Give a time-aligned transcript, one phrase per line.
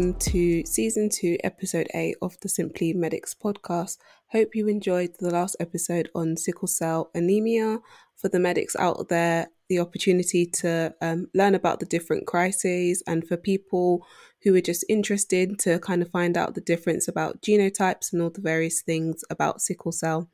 [0.00, 3.98] Welcome to season two, episode eight of the Simply Medics podcast.
[4.32, 7.80] Hope you enjoyed the last episode on sickle cell anemia.
[8.16, 13.28] For the medics out there, the opportunity to um, learn about the different crises, and
[13.28, 14.06] for people
[14.42, 18.30] who are just interested to kind of find out the difference about genotypes and all
[18.30, 20.30] the various things about sickle cell.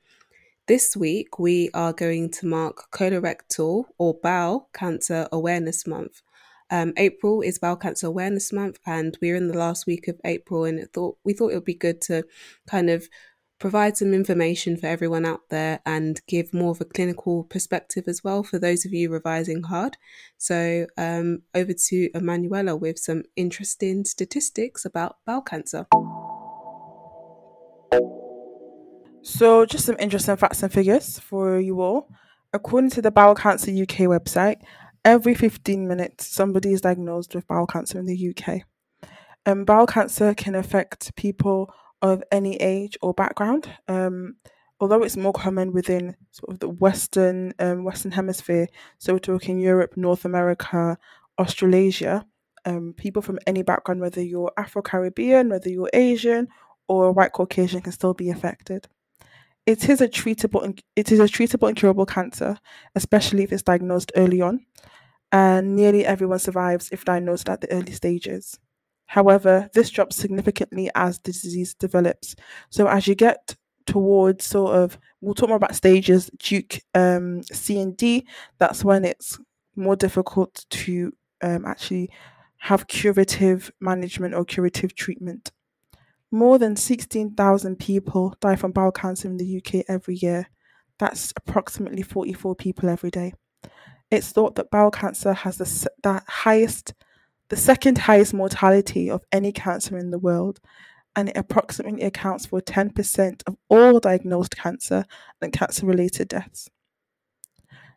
[0.69, 6.23] This week, we are going to mark colorectal or bowel cancer awareness month.
[6.71, 10.65] Um, April is Bowel Cancer Awareness Month, and we're in the last week of April.
[10.65, 12.25] And thought we thought it would be good to
[12.67, 13.09] kind of
[13.59, 18.23] provide some information for everyone out there and give more of a clinical perspective as
[18.23, 19.97] well for those of you revising hard.
[20.37, 25.87] So, um, over to Emanuela with some interesting statistics about bowel cancer.
[29.23, 32.09] So, just some interesting facts and figures for you all.
[32.53, 34.61] According to the Bowel Cancer UK website,
[35.07, 38.63] every 15 minutes somebody is diagnosed with bowel cancer in the UK.
[39.47, 43.71] Um, bowel cancer can affect people of any age or background.
[43.87, 44.35] Um,
[44.81, 48.67] although it's more common within sort of the Western um, Western Hemisphere,
[48.99, 50.99] so we're talking Europe, North America,
[51.39, 52.27] Australasia.
[52.65, 56.49] Um, people from any background, whether you're Afro Caribbean, whether you're Asian
[56.89, 58.89] or white Caucasian, can still be affected.
[59.67, 62.57] It is a treatable and it is a treatable and curable cancer,
[62.95, 64.65] especially if it's diagnosed early on
[65.33, 68.59] and nearly everyone survives if diagnosed at the early stages.
[69.07, 72.35] However, this drops significantly as the disease develops.
[72.71, 73.57] So as you get
[73.87, 78.27] towards sort of, we'll talk more about stages, Duke um, C and D,
[78.59, 79.39] that's when it's
[79.77, 81.13] more difficult to
[81.43, 82.11] um, actually
[82.59, 85.53] have curative management or curative treatment.
[86.31, 90.49] More than 16,000 people die from bowel cancer in the UK every year.
[90.99, 93.35] That's approximately 44 people every day
[94.11, 96.95] it's thought that bowel cancer has the, the highest,
[97.49, 100.61] the second highest mortality of any cancer in the world,
[101.15, 105.05] and it approximately accounts for 10% of all diagnosed cancer
[105.41, 106.69] and cancer related deaths.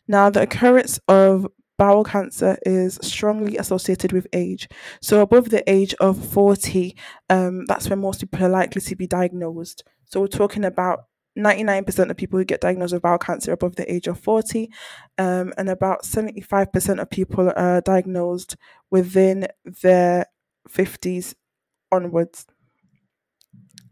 [0.07, 1.47] Now, the occurrence of
[1.79, 4.67] bowel cancer is strongly associated with age.
[5.01, 6.95] So, above the age of 40,
[7.29, 9.83] um, that's when most people are likely to be diagnosed.
[10.05, 11.05] So, we're talking about
[11.37, 14.69] 99% of people who get diagnosed with bowel cancer above the age of 40,
[15.17, 18.57] um, and about 75% of people are diagnosed
[18.91, 19.47] within
[19.81, 20.25] their
[20.67, 21.33] 50s
[21.91, 22.45] onwards.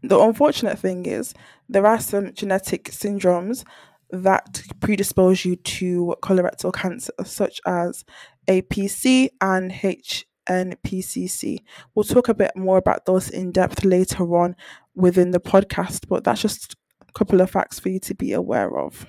[0.02, 1.34] The unfortunate thing is,
[1.68, 3.64] there are some genetic syndromes
[4.10, 8.04] that predispose you to colorectal cancer, such as
[8.48, 11.58] APC and HNPCC.
[11.94, 14.56] We'll talk a bit more about those in depth later on
[14.94, 16.76] within the podcast, but that's just
[17.06, 19.06] a couple of facts for you to be aware of.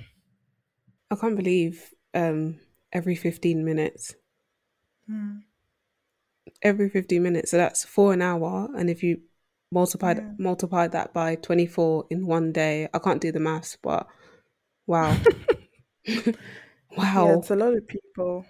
[1.11, 2.59] I can't believe um,
[2.91, 4.15] every 15 minutes.
[5.09, 5.41] Mm.
[6.61, 7.51] Every 15 minutes.
[7.51, 8.69] So that's for an hour.
[8.77, 9.21] And if you
[9.71, 10.31] multiply, yeah.
[10.37, 14.07] multiply that by 24 in one day, I can't do the maths, but
[14.89, 15.17] wow.
[16.97, 17.27] wow.
[17.27, 18.45] Yeah, it's a lot of people.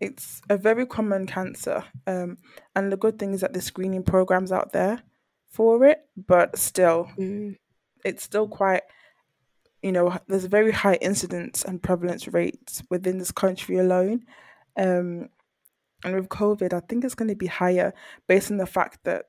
[0.00, 1.84] It's a very common cancer.
[2.06, 2.38] Um,
[2.74, 5.02] and the good thing is that the screening programs out there
[5.50, 7.56] for it, but still, mm
[8.04, 8.82] it's still quite
[9.82, 14.22] you know there's a very high incidence and prevalence rates within this country alone
[14.76, 15.28] um,
[16.04, 17.92] and with covid i think it's going to be higher
[18.26, 19.26] based on the fact that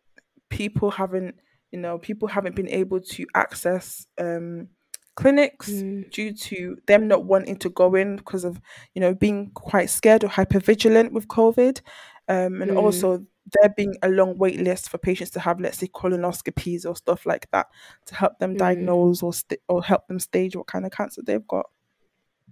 [0.49, 1.35] people haven't
[1.71, 4.67] you know people haven't been able to access um,
[5.15, 6.09] clinics mm.
[6.11, 8.61] due to them not wanting to go in because of
[8.95, 11.81] you know being quite scared or hyper vigilant with covid
[12.27, 12.77] um, and mm.
[12.77, 13.25] also
[13.59, 17.25] there being a long wait list for patients to have, let's say, colonoscopies or stuff
[17.25, 17.67] like that
[18.05, 18.57] to help them mm.
[18.57, 21.65] diagnose or st- or help them stage what kind of cancer they've got.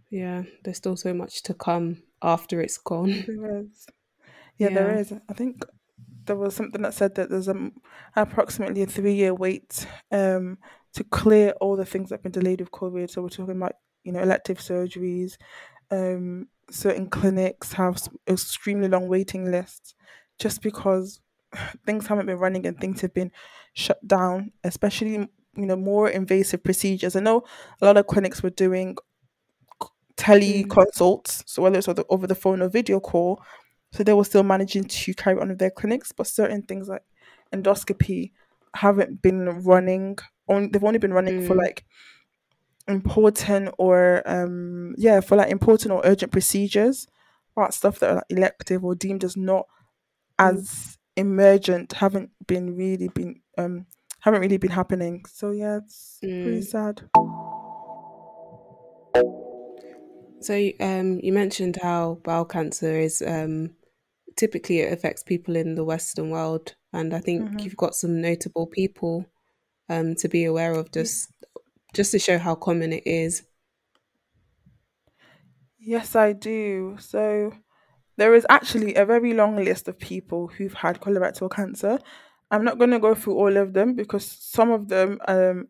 [0.10, 3.24] Yeah, there's still so much to come after it's gone.
[3.28, 3.88] There is.
[4.58, 4.74] Yeah, yeah.
[4.74, 5.14] there is.
[5.30, 5.64] I think
[6.26, 7.72] there was something that said that there's a,
[8.16, 10.58] approximately a three year wait um,
[10.94, 13.10] to clear all the things that have been delayed with COVID.
[13.10, 15.38] So we're talking about you know elective surgeries.
[15.92, 19.96] Um, certain clinics have extremely long waiting lists
[20.38, 21.20] just because
[21.86, 23.32] things haven't been running and things have been
[23.74, 27.16] shut down, especially you know more invasive procedures.
[27.16, 27.44] I know
[27.82, 28.96] a lot of clinics were doing
[30.66, 31.44] mm.
[31.48, 33.42] so whether it's over the phone or video call,
[33.92, 36.12] so they were still managing to carry on with their clinics.
[36.12, 37.04] But certain things like
[37.54, 38.32] endoscopy
[38.76, 40.18] haven't been running.
[40.50, 41.48] On they've only been running mm.
[41.48, 41.86] for like
[42.88, 47.08] important or um yeah for like important or urgent procedures,
[47.56, 49.68] or stuff that are like elective or deemed as not
[50.40, 50.58] Mm.
[50.58, 53.86] as emergent haven't been really been um
[54.22, 55.26] haven't really been happening.
[55.26, 56.44] So yeah, it's mm.
[56.44, 57.10] pretty sad.
[60.42, 63.76] So um, you mentioned how bowel cancer is um,
[64.38, 68.22] typically it affects people in the Western world, and I think hmm you've got some
[68.22, 69.26] notable people
[69.90, 71.32] um, to be aware of, just
[71.94, 73.44] just to show how common it is.
[75.80, 76.98] Yes, I do.
[77.00, 77.54] So
[78.18, 82.00] there is actually a very long list of people who've had colorectal cancer.
[82.52, 85.68] I'm not going to go through all of them because some of them um,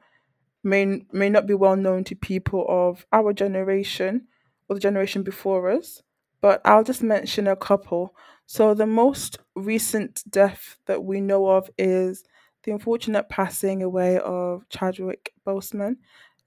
[0.63, 4.27] may may not be well known to people of our generation
[4.68, 6.01] or the generation before us,
[6.42, 8.15] but I'll just mention a couple.
[8.45, 12.24] So the most recent death that we know of is
[12.64, 15.98] the unfortunate passing away of Chadwick Boseman,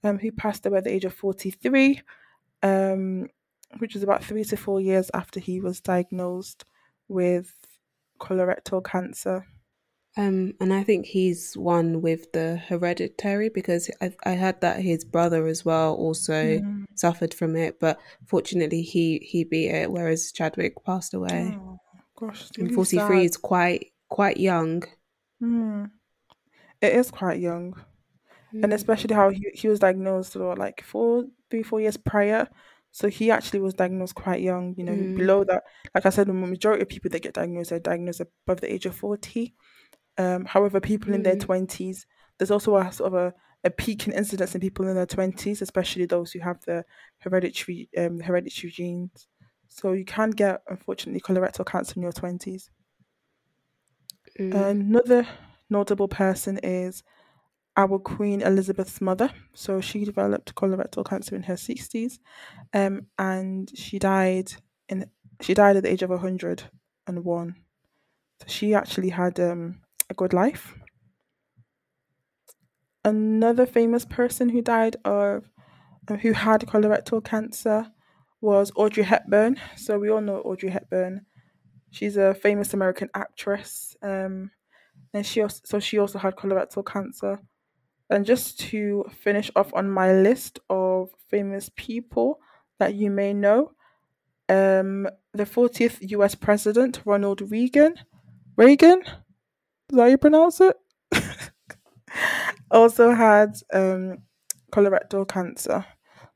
[0.03, 2.01] um, who passed away at the age of 43,
[2.61, 3.27] um,
[3.79, 6.65] which was about three to four years after he was diagnosed
[7.07, 7.53] with
[8.19, 9.45] colorectal cancer.
[10.15, 15.03] Um, and I think he's one with the hereditary because I, I heard that his
[15.03, 16.85] brother as well also Mm.
[16.93, 21.57] suffered from it, but fortunately he he beat it, whereas Chadwick passed away.
[21.59, 21.79] Oh
[22.15, 23.25] gosh, really 43 sad.
[23.25, 24.83] is quite quite young.
[25.41, 25.89] Mm.
[26.83, 27.75] It is quite young.
[28.51, 32.47] and Mm, especially how he, he was diagnosed or like four three four years prior.
[32.91, 35.63] So he actually was diagnosed quite young you know mm, below that.
[35.95, 38.85] Like i said the majority of people that get diagnosed are diagnosed above the age
[38.85, 39.55] of 40
[40.19, 42.05] um however people in their mm, 20s
[42.37, 43.33] there's also a sort of a,
[43.63, 46.85] a peak in incidence in people in their 20s especially those who have the
[47.19, 49.27] hereditary um hereditary genes.
[49.69, 52.69] So you can get unfortunately colorectal cancer in your 20s
[54.39, 54.53] mm.
[54.53, 55.27] another
[55.77, 57.03] notable person is
[57.75, 59.29] our Queen Elizabeth's mother.
[59.53, 62.19] So she developed colorectal cancer in her sixties,
[62.73, 64.49] um, and she died
[64.89, 65.09] in
[65.41, 66.63] she died at the age of hundred
[67.07, 67.55] and one.
[68.39, 70.75] So she actually had um a good life.
[73.05, 75.51] Another famous person who died of
[76.07, 77.91] uh, who had colorectal cancer
[78.41, 79.57] was Audrey Hepburn.
[79.75, 81.25] So we all know Audrey Hepburn.
[81.91, 83.95] She's a famous American actress.
[84.01, 84.51] Um,
[85.13, 87.39] and she also, so she also had colorectal cancer.
[88.09, 92.39] And just to finish off on my list of famous people
[92.79, 93.71] that you may know,
[94.49, 97.95] um, the 40th US President, Ronald Reagan,
[98.57, 100.75] Reagan, is that how you pronounce it?
[102.71, 104.17] also had um,
[104.71, 105.85] colorectal cancer.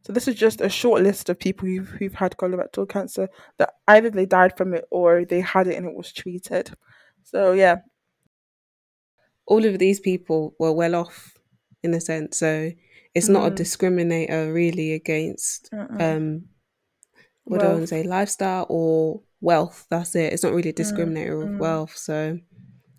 [0.01, 3.27] So this is just a short list of people who've, who've had colorectal cancer
[3.57, 6.71] that either they died from it or they had it and it was treated.
[7.23, 7.77] So yeah,
[9.47, 11.37] All of these people were well off
[11.83, 12.71] in a sense, so
[13.15, 16.01] it's not a mm, discriminator really against mm-mm.
[16.01, 16.45] um
[17.45, 19.87] what do I want to say, lifestyle or wealth.
[19.89, 20.33] That's it.
[20.33, 21.95] It's not really a Mm, discriminator of mm, wealth.
[21.97, 22.39] So,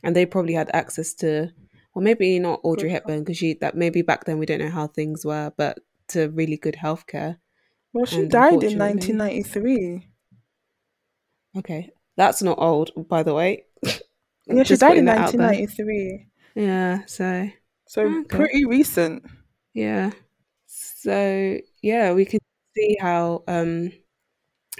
[0.03, 1.53] and they probably had access to,
[1.95, 2.94] well, maybe not Audrey good.
[2.94, 5.79] Hepburn because she that maybe back then we don't know how things were, but
[6.09, 7.39] to really good healthcare.
[7.93, 10.09] Well, she And died in 1993.
[11.56, 13.65] okay, that's not old, by the way.
[14.47, 15.56] Yeah, she died in putting that out there.
[15.56, 16.29] 1993.
[16.58, 17.05] Yeah.
[17.06, 17.49] So
[17.87, 18.37] So okay.
[18.37, 19.25] pretty recent.
[19.74, 20.10] Yeah.
[20.67, 22.41] So yeah, we can
[22.77, 23.93] see how um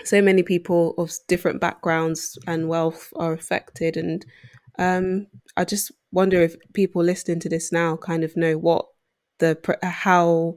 [0.05, 4.25] so many people of different backgrounds and wealth are affected and
[4.79, 8.87] um i just wonder if people listening to this now kind of know what
[9.41, 10.55] the how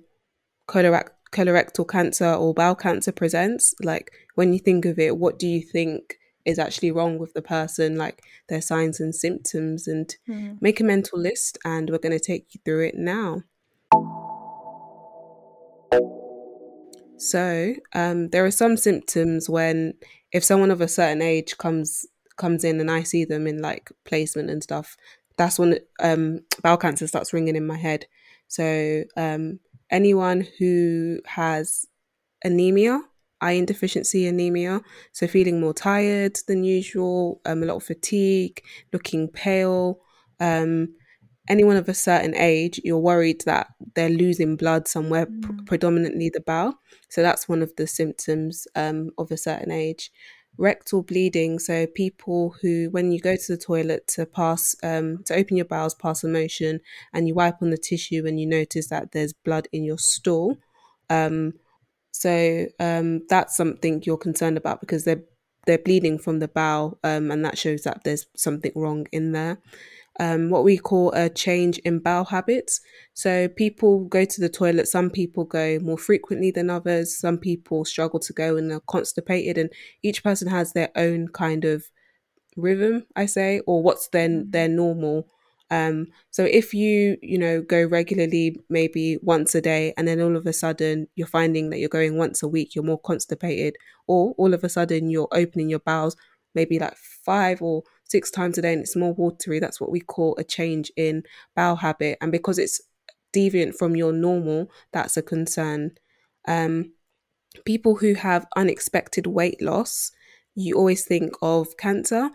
[0.68, 5.48] colorac- colorectal cancer or bowel cancer presents like when you think of it what do
[5.48, 10.58] you think is actually wrong with the person like their signs and symptoms and Mm,
[10.62, 13.44] make a mental list and we're going to take you through it now
[17.18, 19.94] So, um, there are some symptoms when
[20.32, 22.08] if someone of a certain age comes
[22.38, 24.98] comes in and I see them in like placement and stuff,
[25.38, 28.08] that's when um, bowel cancer starts ringing in my head.
[28.48, 29.60] So, um,
[29.92, 31.86] anyone who has
[32.44, 33.02] anemia,
[33.42, 34.82] iron deficiency anemia,
[35.12, 40.00] so feeling more tired than usual, um, a lot of fatigue, looking pale,
[40.40, 40.90] um,
[41.50, 46.30] anyone of a certain age, you're worried that they're losing blood somewhere, pr- mm, predominantly
[46.30, 46.76] the bowel.
[47.10, 50.12] So that's one of the symptoms um, of a certain age.
[50.58, 55.36] Rectal bleeding, so people who, when you go to the toilet to pass, um, to
[55.36, 56.80] open your bowels, pass a motion,
[57.14, 60.58] and you wipe on the tissue and you notice that there's blood in your stool,
[61.10, 61.54] um,
[62.22, 65.24] so um, that's something you're concerned about because they're
[65.68, 69.60] they're bleeding from the bowel, um, and that shows that there's something wrong in there
[70.20, 72.82] um, what we call a change in bowel habits.
[73.14, 74.88] So people go to the toilet.
[74.88, 77.18] Some people go more frequently than others.
[77.18, 79.58] Some people struggle to go and are constipated.
[79.58, 79.72] And
[80.04, 81.86] each person has their own kind of
[82.58, 85.28] rhythm, I say, or what's then mm, their normal.
[85.72, 90.36] Um, so if you you know go regularly, maybe once a day, and then all
[90.36, 94.36] of a sudden you're finding that you're going once a week, you're more constipated, or
[94.38, 96.16] all of a sudden you're opening your bowels
[96.56, 100.00] maybe like five or six times a day and it's more watery, that's what we
[100.00, 101.24] call a change in
[101.56, 102.18] bowel habit.
[102.22, 102.82] And because it's
[103.34, 105.92] deviant from your normal, that's a concern.
[106.48, 106.94] Um,
[107.66, 110.12] people who have unexpected weight loss,
[110.56, 112.30] you always think of cancer.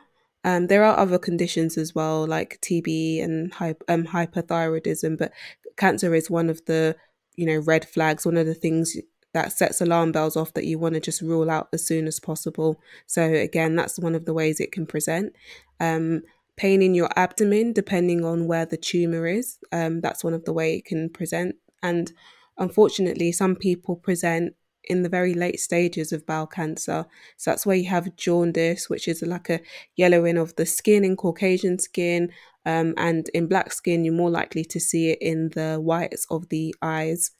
[0.46, 5.32] Um, there are other conditions as well, like TB and hy- um, hyperthyroidism, but
[5.76, 6.96] cancer is one of the
[7.34, 8.96] you know red flags, one of the things
[9.34, 12.20] that sets alarm bells off that you want to just rule out as soon as
[12.20, 12.80] possible.
[13.06, 15.34] So again, that's one of the ways it can present.
[15.80, 16.22] Um,
[16.56, 20.52] pain in your abdomen, depending on where the tumor is, um, that's one of the
[20.52, 21.56] way it can present.
[21.82, 22.12] And
[22.56, 24.54] unfortunately, some people present
[24.86, 27.06] in the very late stages of bowel cancer.
[27.36, 29.60] So that's where you have jaundice, which is like a
[29.96, 32.30] yellowing of the skin in Caucasian skin.
[32.64, 36.48] Um, and in black skin, you're more likely to see it in the whites of
[36.48, 37.30] the eyes.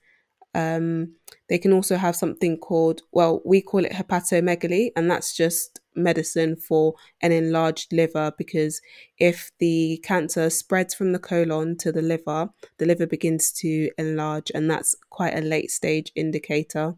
[0.56, 1.16] Um,
[1.50, 6.56] they can also have something called, well, we call it hepatomegaly, and that's just medicine
[6.56, 8.80] for an enlarged liver because
[9.18, 12.48] if the cancer spreads from the colon to the liver,
[12.78, 16.94] the liver begins to enlarge, and that's quite a late stage indicator.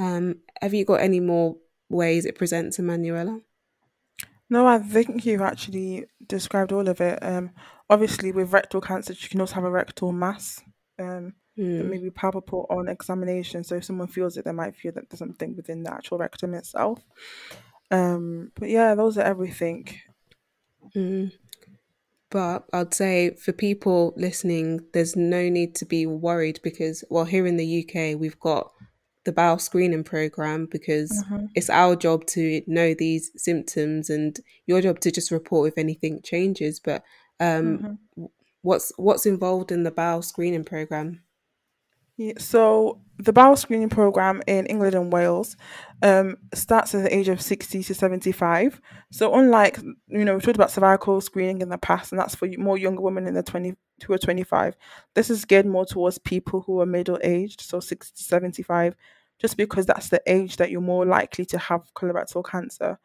[0.00, 1.58] Um, have you got any more
[1.90, 3.42] ways it presents, Emanuela?
[4.48, 7.18] No, I think you've actually described all of it.
[7.22, 7.50] Um,
[7.88, 10.62] obviously, with rectal cancer, you can also have a rectal mass.
[10.98, 11.34] Um,
[11.76, 13.64] that may Mm, be palpable on examination.
[13.64, 16.54] So if someone feels it, they might feel that there's something within the actual rectum
[16.54, 17.00] itself.
[17.90, 19.88] Um, but yeah, those are everything.
[20.96, 21.32] mm.
[22.30, 27.46] But I'd say for people listening, there's no need to be worried because, well, here
[27.46, 28.72] in the UK, we've got
[29.24, 34.80] the bowel screening program because hmm it's our job to know these symptoms and your
[34.80, 36.78] job to just report if anything changes.
[36.78, 37.02] But
[37.40, 38.24] um, hmm
[38.62, 41.22] what's what's involved in the bowel screening program?
[42.16, 45.56] Yeah, so the bowel screening program in England and Wales
[46.02, 48.78] um, starts at the age of 60 to 75.
[49.10, 52.46] So unlike, you know, we talked about cervical screening in the past, and that's for
[52.58, 54.76] more younger women in the 20 to 25.
[55.14, 58.94] This is geared more towards people who are middle aged, so 60 to 75,
[59.38, 62.98] just because that's the age that you're more likely to have colorectal cancer.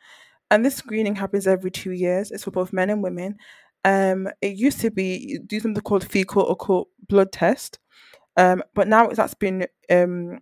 [0.51, 2.31] And this screening happens every two years.
[2.31, 3.37] It's for both men and women.
[3.83, 7.79] Um, it used to be do something called fecal occult blood test
[8.37, 10.39] um, but now that's been um,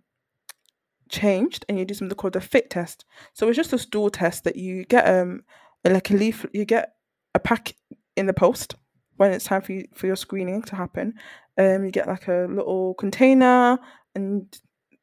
[1.08, 3.04] changed and you do something called a fit test.
[3.32, 5.42] So it's just a stool test that you get um
[5.84, 6.94] like a leaf you get
[7.34, 7.74] a pack
[8.16, 8.74] in the post
[9.16, 11.14] when it's time for you, for your screening to happen.
[11.58, 13.78] Um you get like a little container
[14.14, 14.46] and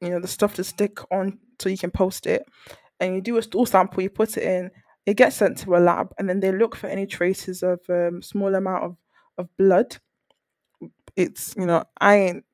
[0.02, 2.44] you know the stuff to stick on so you can post it
[3.00, 4.72] and you do a stool sample, you put it in,
[5.06, 8.22] it gets sent to a lab and then they look for any traces of um
[8.22, 8.96] small amount of
[9.38, 9.98] of blood.
[11.16, 12.46] It's you know, I ain't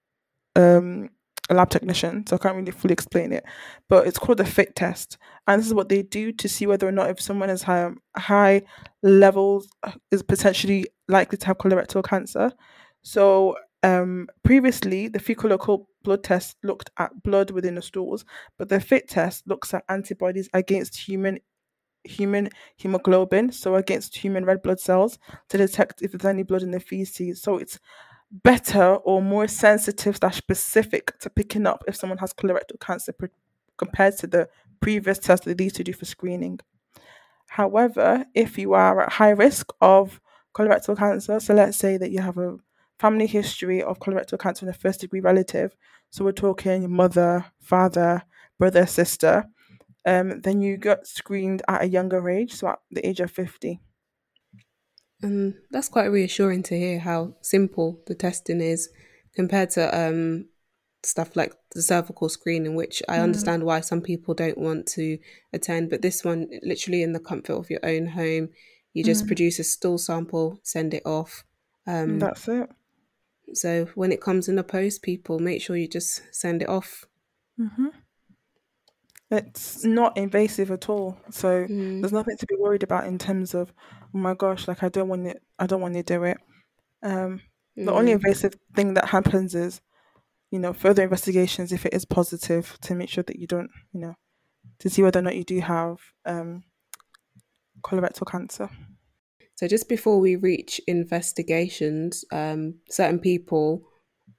[0.55, 1.09] um
[1.49, 3.43] a lab technician, so I can't really fully explain it.
[3.89, 6.87] But it's called the fit test, and this is what they do to see whether
[6.87, 8.63] or not if someone has high high
[9.03, 12.51] levels uh, is potentially likely to have colorectal cancer.
[13.03, 18.25] So um, previously, the fecal occult blood test looked at blood within the stools,
[18.57, 21.39] but the fit test looks at antibodies against human
[22.03, 26.71] human hemoglobin, so against human red blood cells, to detect if there's any blood in
[26.71, 27.41] the feces.
[27.41, 27.79] So it's
[28.31, 33.29] better or more sensitive slash specific to picking up if someone has colorectal cancer pre-
[33.77, 36.59] compared to the previous test that they used to do for screening.
[37.47, 40.19] However, if you are at high risk of
[40.53, 42.57] colorectal cancer, so let's say that you have a
[42.99, 45.75] family history of colorectal cancer in a first degree relative,
[46.09, 48.23] so we're talking mother, father,
[48.59, 49.45] brother, sister,
[50.05, 53.79] um, then you get screened at a younger age, so at the age of 50.
[55.21, 58.89] And that's quite reassuring to hear how simple the testing is
[59.35, 60.49] compared to um,
[61.03, 65.17] stuff like the cervical screening, which I Mm, understand why some people don't want to
[65.53, 65.89] attend.
[65.89, 68.49] But this one, literally in the comfort of your own home,
[68.93, 71.43] you just mm, produce a stool sample, send it off.
[71.87, 72.69] Um, that's it.
[73.53, 77.05] so when it comes in the post, people make sure you just send it off.
[77.57, 77.91] hmm
[79.29, 81.17] It's not invasive at all.
[81.31, 83.73] So Mm, there's nothing to be worried about in terms of,
[84.13, 86.37] oh my gosh, like I don't want it, I don't want to do it.
[87.03, 87.41] Um,
[87.75, 88.15] the only mm.
[88.15, 89.81] invasive thing that happens is,
[90.49, 93.99] you know, further investigations if it is positive to make sure that you don't, you
[93.99, 94.15] know,
[94.79, 96.63] to see whether or not you do have um
[97.83, 98.69] colorectal cancer.
[99.55, 103.83] So just before we reach investigations, um, certain people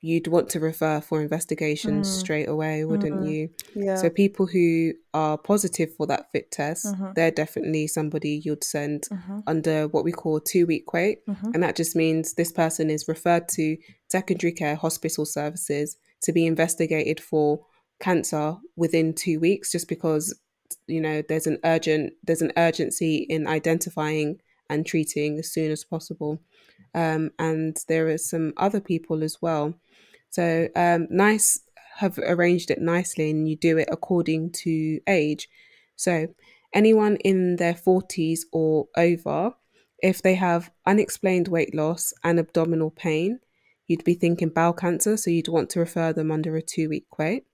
[0.01, 3.51] you'd want to refer for investigations Mm, straight away, wouldn't mm, you?
[3.75, 3.97] yeah.
[3.97, 9.09] So people who are positive for that fit test, Mm-hmm, they're definitely somebody you'd send
[9.11, 11.27] mm-hmm, under what we call two week wait.
[11.27, 13.77] mm-hmm, And that just means this person is referred to
[14.09, 17.61] secondary care hospital services to be investigated for
[18.01, 20.39] cancer within two weeks, just because
[20.87, 24.41] you know there's an urgent there's an urgency in identifying
[24.71, 26.41] and treating as soon as possible.
[26.95, 29.75] Um, and there are some other people as well.
[30.31, 31.61] So um, NICE
[31.99, 35.49] have arranged it nicely, and you do it according to age.
[35.97, 36.29] So
[36.73, 39.55] anyone in their 40s or over,
[40.01, 43.41] if they have unexplained weight loss and abdominal pain,
[43.89, 47.19] you'd be thinking bowel cancer, so you'd want to refer them under a two week
[47.19, 47.45] wait.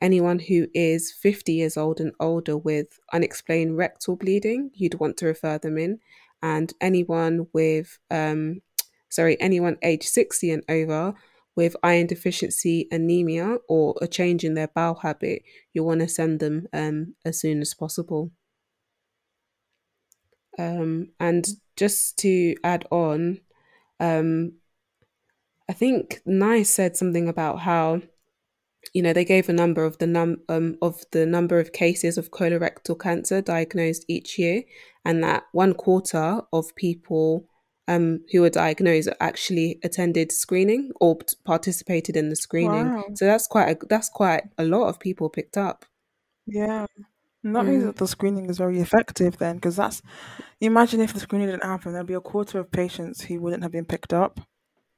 [0.00, 5.26] Anyone who is 50 years old and older with unexplained rectal bleeding, you'd want to
[5.26, 5.98] refer them in.
[6.42, 8.62] And anyone with, um,
[9.10, 11.14] sorry, anyone age 60 and over
[11.56, 15.42] with iron deficiency anemia or a change in their bowel habit,
[15.72, 18.30] you'll want to send them um, as soon as possible.
[20.58, 23.40] Um, and just to add on,
[23.98, 24.52] um,
[25.68, 28.02] I think NICE said something about how
[28.92, 32.18] you know they gave a number of the num um, of the number of cases
[32.18, 34.62] of colorectal cancer diagnosed each year,
[35.04, 37.48] and that one quarter of people
[37.90, 42.94] um, who were diagnosed actually attended screening or participated in the screening.
[42.94, 43.04] Wow.
[43.14, 45.84] So that's quite a, that's quite a lot of people picked up.
[46.46, 46.86] Yeah.
[47.42, 47.86] And that means Mm.
[47.86, 50.02] that the screening is very effective then, because that's
[50.60, 53.72] imagine if the screening didn't happen, there'd be a quarter of patients who wouldn't have
[53.72, 54.40] been picked up.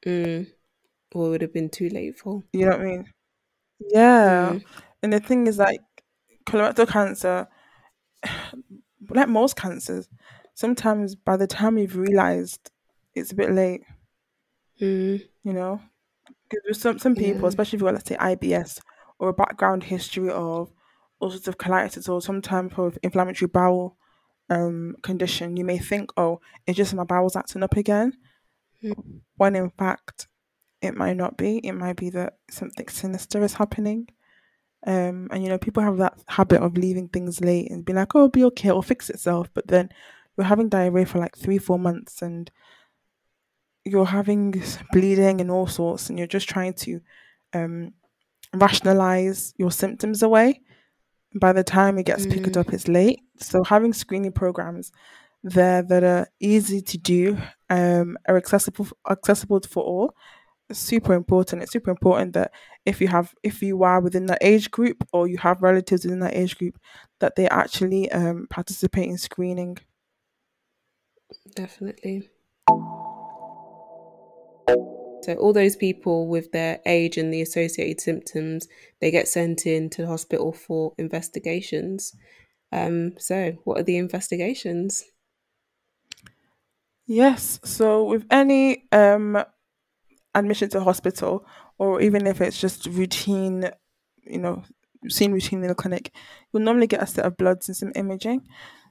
[0.05, 0.49] Mm.
[1.15, 2.43] Or it would have been too late for.
[2.53, 3.05] You know what I mean?
[3.89, 4.51] Yeah.
[4.55, 4.65] Mm.
[5.03, 5.81] And the thing is like
[6.45, 7.49] colorectal cancer,
[9.09, 10.09] like most cancers,
[10.55, 12.72] sometimes by the time you've realized
[13.15, 13.83] it's a bit late,
[14.81, 15.23] Mm.
[15.45, 15.81] you know?
[16.49, 17.49] Because with some some people, Yeah.
[17.49, 18.81] especially if you've got let's say IBS
[19.19, 20.73] or a background history of
[21.21, 23.97] all sorts of colitis or some type of inflammatory bowel
[24.51, 28.13] um condition, you may think, oh, it's just my bowels acting up again.
[28.83, 29.21] Mm.
[29.37, 30.29] When in fact
[30.81, 31.59] it might not be.
[31.59, 34.09] It might be that something sinister is happening.
[34.85, 38.17] Um, and you know, people have that habit of leaving things late and being like,
[38.17, 39.91] "Oh, it'll be okay, it'll fix itself." But then
[40.37, 42.51] you're having diarrhea for like three, four months, and
[43.85, 47.01] you're having bleeding and all sorts, and you're just trying to
[47.53, 47.93] um,
[48.55, 50.61] rationalize your symptoms away.
[51.35, 52.61] By the time it gets picked Mm.
[52.61, 53.21] up, it's late.
[53.39, 54.93] So having screening programs
[55.43, 57.39] there that are easy to do,
[57.71, 60.15] um, are accessible accessible for all,
[60.69, 61.63] is super important.
[61.63, 62.53] It's super important that
[62.87, 66.21] if you have if you are within that age group or you have relatives within
[66.21, 66.79] that age group,
[67.21, 69.79] that they actually um, participate in screening.
[71.55, 72.29] Definitely.
[74.69, 78.67] So all those people with their age and the associated symptoms,
[79.01, 82.15] they get sent in to the hospital for investigations.
[82.73, 85.05] Um, so what are the investigations?
[87.07, 87.61] Yes.
[87.65, 89.45] So with any um,
[90.35, 91.47] admission to hospital,
[91.79, 93.71] or even if it's just routine,
[94.25, 94.63] you know,
[95.09, 96.13] seen routine in the clinic,
[96.53, 98.47] you'll normally get a set of bloods and some imaging.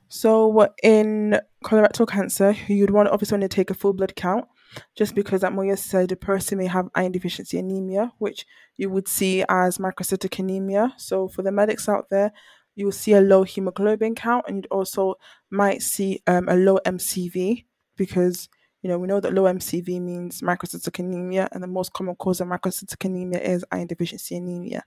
[0.07, 4.45] So in colorectal cancer, you'd want obviously want to take a full blood count,
[4.95, 8.45] just because, like Moya said, the person may have iron deficiency anemia, which
[8.77, 10.93] you would see as microcytic anemia.
[10.97, 12.31] So for the medics out there,
[12.75, 15.15] you will see a low hemoglobin count, and you'd also
[15.49, 17.65] might see um, a low MCV
[17.97, 18.49] because
[18.81, 22.41] you know we know that low MCV means microcytic anemia, and the most common cause
[22.41, 24.83] of microcytic anemia is iron deficiency anemia.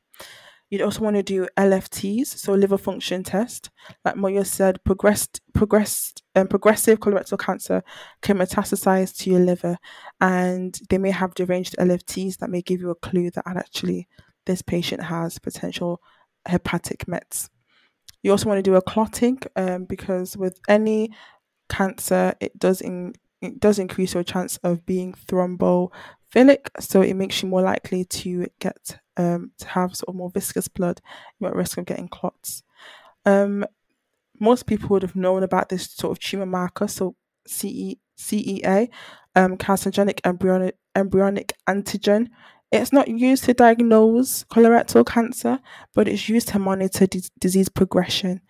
[0.74, 3.70] You'd also want to do LFTs, so liver function test.
[4.04, 7.84] Like Moya said, progressed, progressed, um, progressive colorectal cancer
[8.22, 9.76] can metastasize to your liver,
[10.20, 14.08] and they may have deranged LFTs that may give you a clue that actually
[14.46, 16.02] this patient has potential
[16.44, 17.50] hepatic mets.
[18.24, 21.12] You also want to do a clotting, um, because with any
[21.68, 27.42] cancer, it does in, it does increase your chance of being thrombophilic, so it makes
[27.42, 31.00] you more likely to get um, to have sort of more viscous blood.
[31.38, 32.62] You're at risk of getting clots.
[33.24, 33.64] Um,
[34.40, 37.14] most people would have known about this sort of tumor marker, so
[37.46, 38.88] CE, CEA,
[39.36, 42.28] um, carcinogenic embryonic, embryonic antigen.
[42.72, 45.60] It's not used to diagnose colorectal cancer,
[45.94, 48.40] but it's used to monitor dis- disease progression.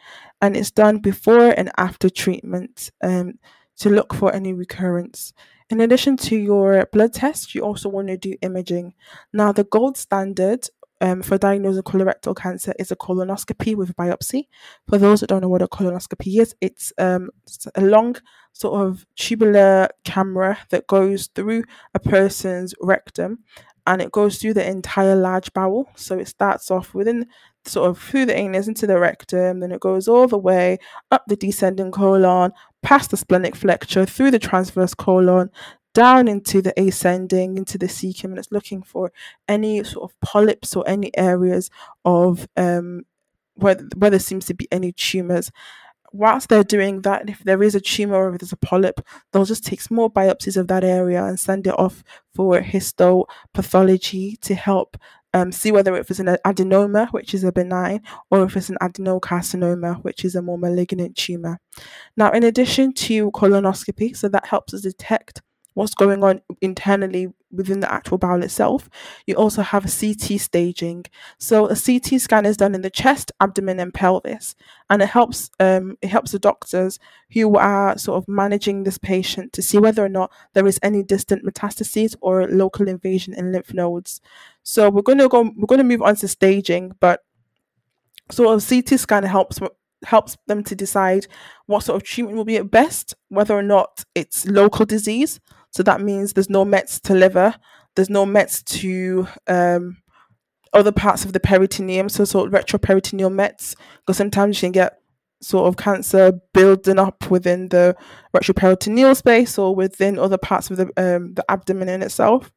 [0.41, 3.35] And it's done before and after treatment um,
[3.79, 5.33] to look for any recurrence.
[5.71, 8.95] In addition to your blood test, you also want to do imaging.
[9.33, 10.69] Now, the gold standard
[11.01, 14.49] um, for diagnosing colorectal cancer is a colonoscopy with biopsy.
[14.89, 18.17] For those that don't know what a colonoscopy is, it's um, it's a long
[18.53, 23.41] sort of tubular camera that goes through a person's rectum
[23.87, 25.91] and it goes through the entire large bowel.
[25.97, 27.27] So it starts off within
[27.67, 30.79] sort of through the anus into the rectum, then it goes all the way
[31.11, 35.51] up the descending colon, past the splenic flexure, through the transverse colon,
[35.95, 39.13] down into the ascending, into the cecum, and it's looking for
[39.49, 41.71] any sort of polyps or any areas
[42.05, 43.05] of um,
[43.55, 45.51] where where there seems to be any tumors.
[46.13, 49.01] Whilst they're doing that, if there is a tumor or if there's a polyp,
[49.33, 54.55] they'll just take small biopsies of that area and send it off for histopathology to
[54.55, 54.97] help
[55.35, 58.79] um, see whether if it's an adenoma, which is a benign, or if it's an
[58.81, 61.59] adenocarcinoma, which is a more malignant tumor.
[62.17, 65.43] Now, in addition to colonoscopy, so that helps us detect
[65.75, 68.89] what's going on internally within the actual bowel itself.
[69.27, 71.05] You also have a CT staging.
[71.39, 74.55] So a CT scan is done in the chest, abdomen, and pelvis,
[74.91, 76.99] and it helps um, it helps the doctors
[77.33, 81.03] who are sort of managing this patient to see whether or not there is any
[81.03, 84.21] distant metastases or local invasion in lymph nodes.
[84.63, 87.21] So we're going to go we're going to move on to staging, but
[88.31, 89.61] sort of CT scan helps
[90.05, 91.27] helps them to decide
[91.67, 95.41] what sort of treatment will be at best, whether or not it's local disease
[95.75, 97.53] so that means there's no Mets to liver,
[97.97, 99.97] there's no Mets to um,
[100.73, 105.01] other parts of the peritoneum, so sort of retroperitoneal Mets, because sometimes you can get
[105.43, 107.97] sort of cancer building up within the
[108.35, 112.53] retroperitoneal space or within other parts of the um, the abdomen in itself.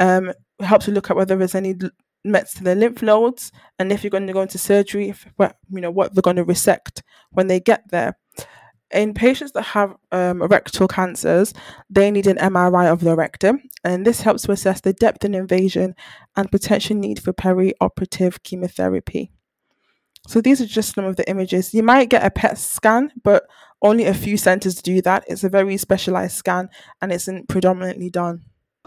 [0.00, 1.76] Um, it helps you look at whether there's any
[2.24, 5.80] Mets to the lymph nodes, and if you're going to go into surgery, if, you
[5.80, 8.18] know what they're going to resect when they get there
[8.92, 11.54] in patients that have um, rectal cancers,
[11.88, 15.34] they need an MRI of the rectum, and this helps to assess the depth and
[15.34, 15.94] invasion
[16.36, 19.30] and potential need for perioperative chemotherapy.
[20.26, 21.72] So these are just some of the images.
[21.72, 23.44] You might get a PET scan, but
[23.82, 25.24] only a few centers do that.
[25.26, 26.68] It's a very specialized scan,
[27.00, 28.42] and it's predominantly done.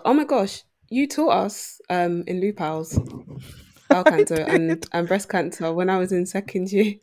[0.05, 2.97] Oh my gosh, you taught us um, in Lupals
[3.89, 6.95] bowel cancer and, and breast cancer when I was in second year.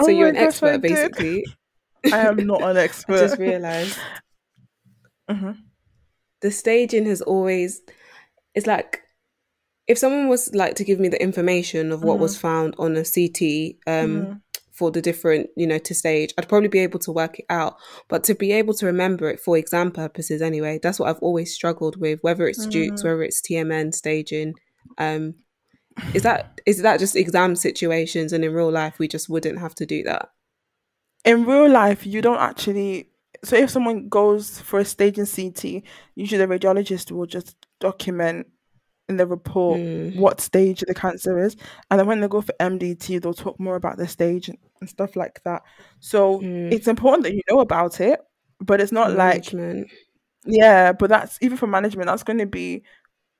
[0.00, 1.44] So oh you're an gosh, expert, basically.
[2.10, 3.14] I am not an expert.
[3.16, 3.98] I just realized.
[5.30, 5.52] Mm-hmm.
[6.40, 7.80] The staging has always,
[8.54, 9.02] it's like,
[9.86, 12.22] if someone was like to give me the information of what mm-hmm.
[12.22, 14.32] was found on a CT um, mm-hmm.
[14.72, 17.76] for the different, you know, to stage, I'd probably be able to work it out.
[18.08, 21.54] But to be able to remember it for exam purposes anyway, that's what I've always
[21.54, 23.08] struggled with, whether it's Dukes, mm-hmm.
[23.08, 24.54] whether it's TMN staging.
[24.98, 25.34] Um,
[26.14, 29.74] is that is that just exam situations and in real life we just wouldn't have
[29.76, 30.30] to do that?
[31.24, 33.08] In real life, you don't actually.
[33.44, 35.82] So if someone goes for a staging CT,
[36.14, 38.46] usually the radiologist will just document
[39.08, 40.16] in the report mm.
[40.16, 41.56] what stage the cancer is,
[41.90, 44.88] and then when they go for MDT, they'll talk more about the stage and, and
[44.88, 45.62] stuff like that.
[46.00, 46.72] So mm.
[46.72, 48.20] it's important that you know about it,
[48.60, 49.80] but it's not management.
[49.80, 49.90] like
[50.44, 52.06] yeah, but that's even for management.
[52.06, 52.82] That's going to be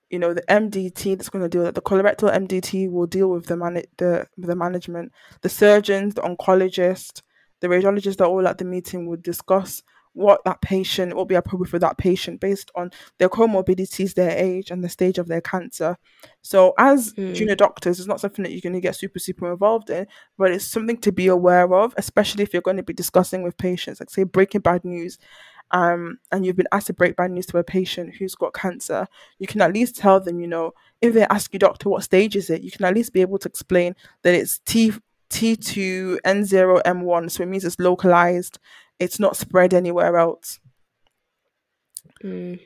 [0.09, 1.75] you know the MDT that's going to deal with it.
[1.75, 7.21] the colorectal MDT will deal with the man the the management, the surgeons, the oncologist,
[7.63, 11.33] the radiologists that are all at the meeting would discuss what that patient will be
[11.33, 15.39] appropriate for that patient based on their comorbidities, their age, and the stage of their
[15.39, 15.97] cancer.
[16.41, 17.33] So, as mm.
[17.33, 20.51] junior doctors, it's not something that you're going to get super, super involved in, but
[20.51, 24.01] it's something to be aware of, especially if you're going to be discussing with patients,
[24.01, 25.17] like say breaking bad news.
[25.71, 29.07] Um, and you've been asked to break bad news to a patient who's got cancer,
[29.39, 32.35] you can at least tell them, you know, if they ask you, doctor, what stage
[32.35, 34.91] is it, you can at least be able to explain that it's T
[35.33, 38.59] T2 N0 M1, so it means it's localized.
[38.99, 40.59] It's not spread anywhere else.
[42.23, 42.59] Mm.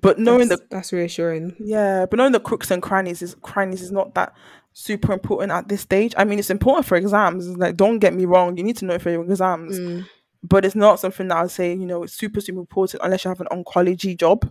[0.00, 1.56] But knowing that's, the that's reassuring.
[1.58, 4.34] Yeah, but knowing the crooks and crannies is crannies is not that
[4.72, 6.14] super important at this stage.
[6.16, 7.48] I mean, it's important for exams.
[7.48, 9.78] Like, don't get me wrong, you need to know it for your exams.
[9.78, 10.06] Mm.
[10.44, 13.30] But it's not something that I'll say, you know, it's super, super important unless you
[13.30, 14.48] have an oncology job.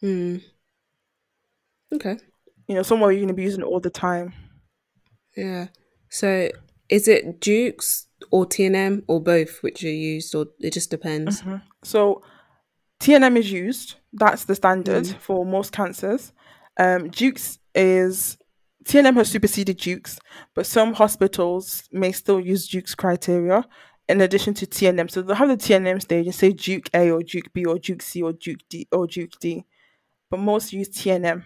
[0.00, 0.36] Hmm.
[1.92, 2.16] Okay.
[2.68, 4.32] You know, somewhere you're going to be using it all the time.
[5.36, 5.68] Yeah.
[6.08, 6.50] So
[6.88, 11.40] is it Dukes or TNM or both which are used, or it just depends?
[11.40, 11.56] Mm-hmm.
[11.82, 12.22] So
[13.00, 13.96] TNM is used.
[14.12, 15.16] That's the standard mm.
[15.18, 16.32] for most cancers.
[16.78, 18.36] Um, Dukes is
[18.84, 20.18] TNM has superseded Dukes,
[20.54, 23.64] but some hospitals may still use Jukes criteria
[24.08, 25.10] in addition to TNM.
[25.10, 28.02] So they'll have the TNM stage and say Duke A or Duke B or Duke
[28.02, 29.64] C or Duke D or Duke D,
[30.30, 31.42] but most use TNM.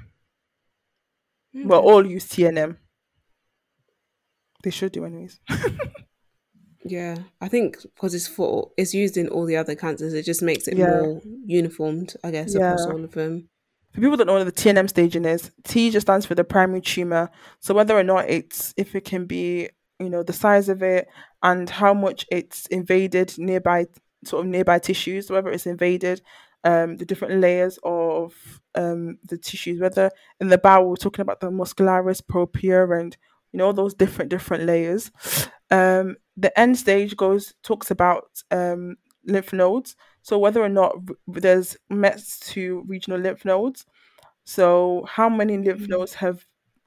[1.56, 1.64] Okay.
[1.64, 2.76] Well, all use TNM.
[4.62, 5.40] They should do anyways.
[6.84, 10.42] yeah, I think because it's for it's used in all the other cancers, it just
[10.42, 11.00] makes it yeah.
[11.00, 12.72] more uniformed, I guess, yeah.
[12.72, 13.48] across all of them.
[13.92, 16.44] For people that don't know what the TNM staging is, T just stands for the
[16.44, 17.30] primary tumor.
[17.60, 19.68] So whether or not it's if it can be,
[19.98, 21.08] you know, the size of it
[21.42, 23.86] and how much it's invaded nearby
[24.24, 26.20] sort of nearby tissues, whether it's invaded
[26.64, 28.34] um, the different layers of
[28.74, 33.16] um, the tissues, whether in the bowel we're talking about the muscularis propria and
[33.52, 35.10] you know those different different layers
[35.70, 40.94] um the N stage goes talks about um lymph nodes so whether or not
[41.26, 43.84] there's mets to regional lymph nodes
[44.44, 45.88] so how many lymph mm.
[45.88, 46.46] nodes have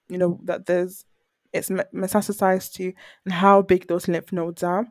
[0.10, 1.06] you know that there's
[1.54, 2.94] it's metastasized to
[3.26, 4.88] and how big those lymph nodes are.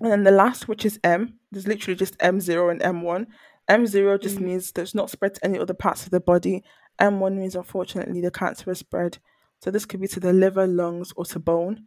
[0.00, 3.26] And then the last, which is M, there's literally just M0 and M1.
[3.70, 4.42] M0 just Mm.
[4.42, 6.64] means there's not spread to any other parts of the body.
[6.98, 9.18] M1 means, unfortunately, the cancer has spread.
[9.62, 11.86] So this could be to the liver, lungs, or to bone,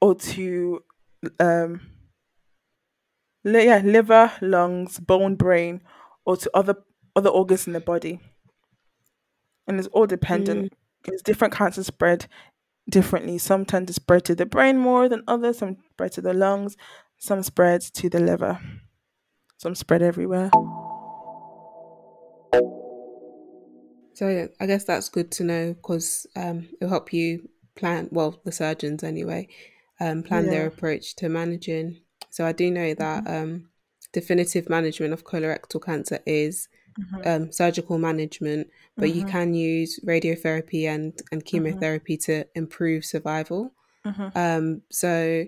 [0.00, 0.82] or to
[1.38, 1.80] um,
[3.44, 5.82] li- yeah, liver, lungs, bone, brain,
[6.24, 6.76] or to other
[7.14, 8.18] other organs in the body.
[9.66, 10.10] And it's all Mm.
[10.10, 10.72] dependent
[11.02, 12.26] because different cancers spread
[12.88, 13.36] differently.
[13.38, 15.58] Some tend to spread to the brain more than others.
[15.58, 16.76] Some spread to the lungs.
[17.18, 18.58] Some spread to the liver.
[19.58, 20.50] Some spread everywhere.
[24.14, 28.08] So yeah, I guess that's good to know because um, it'll help you plan.
[28.12, 29.48] Well, the surgeons anyway,
[30.00, 30.68] um, plan their Yeah.
[30.68, 32.00] approach to managing.
[32.30, 33.68] So I do know that um,
[34.12, 37.26] definitive management of colorectal cancer is Mhm.
[37.26, 39.28] um, surgical management, but you Mhm.
[39.28, 41.46] can use radiotherapy and and Mhm.
[41.46, 43.74] chemotherapy to improve survival.
[44.04, 44.36] Mhm.
[44.36, 45.46] Um, so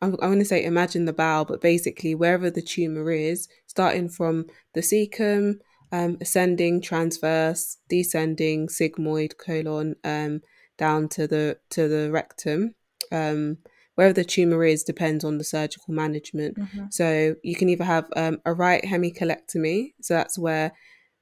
[0.00, 4.08] I'm, I'm going to say imagine the bowel, but basically wherever the tumor is, starting
[4.08, 5.60] from the cecum,
[5.92, 10.40] um, ascending, transverse, descending, sigmoid, colon, um,
[10.78, 12.74] down to the to the rectum.
[13.12, 13.58] Um,
[13.94, 16.58] wherever the tumor is depends on the surgical management.
[16.58, 16.92] Mhm.
[16.92, 20.72] So you can either have um, a right hemicolectomy, so that's where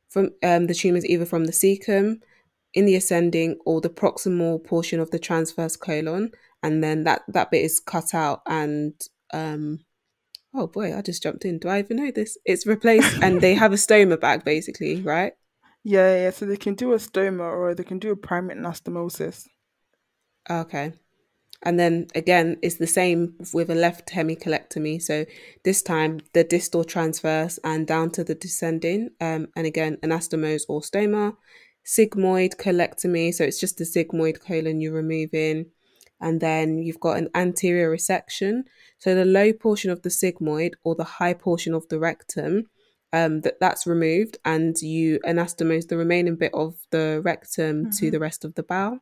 [0.08, 2.20] from um, the tumor is either from the cecum
[2.72, 6.30] in the ascending or the proximal portion of the transverse colon
[6.62, 8.94] and then that that bit is cut out and
[9.32, 9.80] um
[10.54, 11.58] oh boy i just jumped in.
[11.58, 12.36] Do i even know this?
[12.44, 15.32] It's replaced and they have a stoma bag basically right?
[15.82, 16.30] Yeah, yeah.
[16.30, 19.48] So they can do a stoma or they can do a primary anastomosis.
[20.50, 20.92] okay.
[21.62, 25.00] And then again it's the same with a left hemicolectomy.
[25.00, 25.24] So
[25.64, 30.82] this time the distal transverse and down to the descending um and again anastomose or
[30.82, 31.36] stoma.
[31.86, 35.70] Sigmoid colectomy so it's just the sigmoid colon you're removing
[36.20, 38.62] and then you've got an anterior resection
[38.98, 42.66] so the low portion of the sigmoid or the high portion of the rectum
[43.12, 48.12] um that that's removed and you anastomose the remaining bit of the rectum to Mhm.
[48.12, 49.00] the rest of the bowel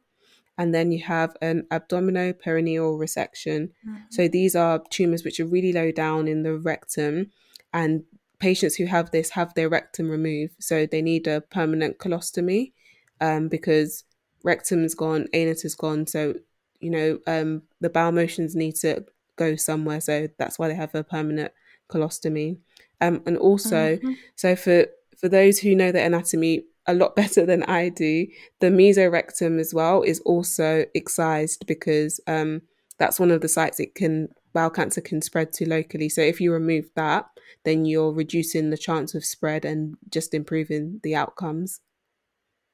[0.57, 3.71] and then you have an abdominoperineal resection.
[4.11, 7.31] So these are tumors which are really low down in the rectum,
[7.73, 8.03] and
[8.41, 10.55] patients who have this have their rectum removed.
[10.59, 12.73] So they need a permanent colostomy
[13.21, 14.05] um, because
[14.43, 16.07] rectum's gone, anus is gone.
[16.07, 16.35] So
[16.81, 19.05] you know um, the bowel motions need to
[19.37, 20.01] go somewhere.
[20.01, 21.53] So that's why they have a permanent
[21.88, 22.59] colostomy.
[23.01, 24.17] Um, and also, Mhm.
[24.37, 24.87] so for
[25.17, 28.27] for those who know the anatomy a lot better than I do,
[28.61, 32.62] the mesorectum as well is also excised because um,
[32.99, 36.09] that's one of the sites it can bowel cancer can spread to locally.
[36.09, 37.27] So if you remove that,
[37.64, 41.81] then you're reducing the chance of spread and just improving the outcomes.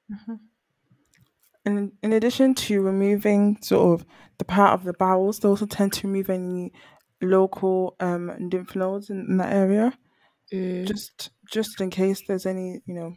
[0.09, 0.54] Mhm.
[1.67, 4.07] And in addition to removing sort of
[4.39, 6.73] the part of the bowels, they also tend to remove any
[7.23, 9.99] local um, lymph nodes in, in that area,
[10.53, 13.15] Mm, just just in case there's any you know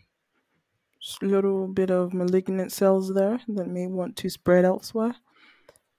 [1.21, 5.15] little bit of malignant cells there that may want to spread elsewhere.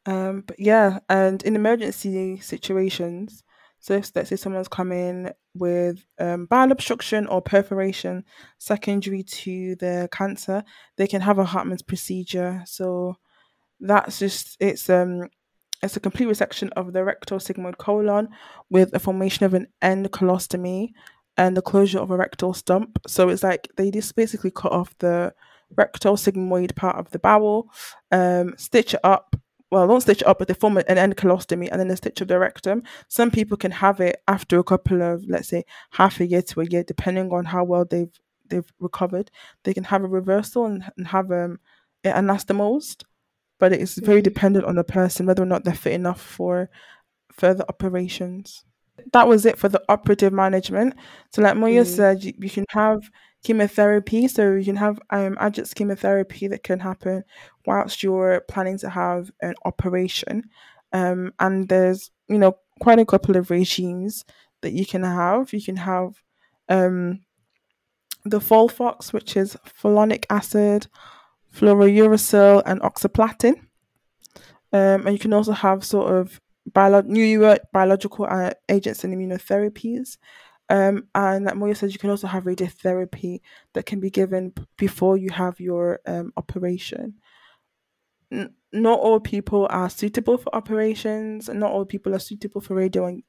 [0.06, 3.44] Um, but yeah, and in emergency situations,
[3.80, 8.24] so if let's say someone's come in with um, bowel obstruction or perforation
[8.58, 10.64] secondary to their cancer,
[10.96, 12.62] they can have a Hartmann's procedure.
[12.66, 13.16] So
[13.80, 15.28] that's just it's um
[15.82, 18.28] it's a complete resection of the rectal sigmoid colon
[18.68, 20.90] with a formation of an end colostomy
[21.36, 22.98] and the closure of a rectal stump.
[23.06, 25.32] So it's like they just basically cut off the
[25.76, 27.70] rectal sigmoid part of the bowel,
[28.10, 29.36] um, stitch it up.
[29.70, 32.20] Well, don't stitch it up, but they form an end colostomy and then a stitch
[32.20, 32.82] of the rectum.
[33.08, 36.62] Some people can have it after a couple of, let's say, half a year to
[36.62, 38.12] a year, depending on how well they've
[38.48, 39.30] they've recovered.
[39.64, 41.60] They can have a reversal and, and have um,
[42.02, 43.04] it anastomosed
[43.58, 46.70] but it's very mm, dependent on the person whether or not they're fit enough for
[47.32, 48.64] further operations.
[49.12, 50.94] That was it for the operative management.
[51.32, 53.00] So, like Moya mm, said, you, you can have
[53.44, 54.28] chemotherapy.
[54.28, 57.24] So you can have um, adjunct chemotherapy that can happen
[57.66, 60.44] whilst you're planning to have an operation.
[60.92, 64.24] Um, and there's you know quite a couple of regimes
[64.62, 65.52] that you can have.
[65.52, 66.22] You can have
[66.68, 67.20] um,
[68.24, 70.86] the Folfox, which is folinic acid,
[71.54, 73.54] fluorouracil, and oxaplatin.
[74.72, 80.18] Um, and you can also have sort of bio- new biological uh, agents and immunotherapies.
[80.70, 83.40] Um, and like Moya said, you can also have radiotherapy
[83.72, 87.14] that can be given before you have your um, operation.
[88.30, 92.74] N- not all people are suitable for operations, and not all people are suitable for
[92.74, 93.22] radio and,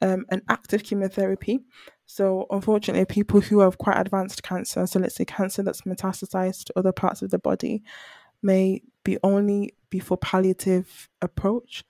[0.00, 1.60] um, and active chemotherapy.
[2.06, 6.78] So, unfortunately, people who have quite advanced cancer, so let's say cancer that's metastasized to
[6.78, 7.82] other parts of the body,
[8.42, 11.84] may be only be for palliative approach.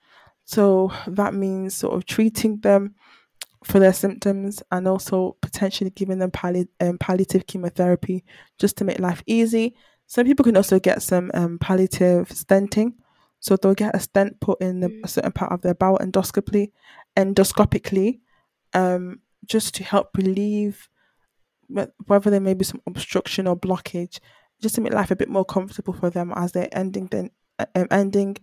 [0.45, 2.95] So that means sort of treating them
[3.63, 8.23] for their symptoms and also potentially giving them palli- um, palliative chemotherapy
[8.57, 9.75] just to make life easy.
[10.07, 12.93] Some people can also get some um, palliative stenting.
[13.41, 16.71] So they'll get a stent put in the, a certain part of their bowel endoscopically,
[17.15, 18.19] endoscopically,
[18.73, 20.89] um, just to help relieve
[22.07, 24.19] whether there may be some obstruction or blockage,
[24.61, 27.29] just to make life a bit more comfortable for them as they're ending the
[27.75, 28.37] um, ending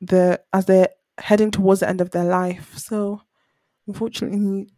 [0.00, 2.76] the as they're heading towards the end of their life.
[2.78, 3.22] So
[3.86, 4.68] unfortunately,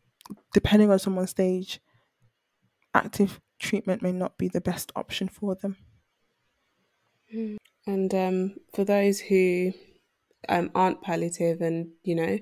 [0.52, 1.80] depending on someone's stage,
[2.94, 5.76] active treatment may not be the best option for them.
[7.86, 9.72] And um, for those who
[10.48, 12.38] um, aren't palliative and, you know,